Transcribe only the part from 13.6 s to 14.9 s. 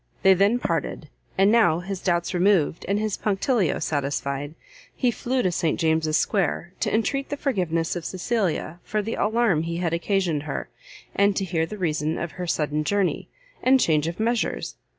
and change of measures.